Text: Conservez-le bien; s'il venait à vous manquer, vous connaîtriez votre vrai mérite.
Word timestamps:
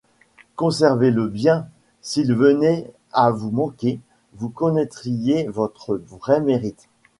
Conservez-le 0.55 1.27
bien; 1.27 1.67
s'il 2.01 2.33
venait 2.33 2.91
à 3.11 3.29
vous 3.29 3.51
manquer, 3.51 3.99
vous 4.33 4.49
connaîtriez 4.49 5.45
votre 5.47 5.95
vrai 5.95 6.41
mérite. 6.41 6.89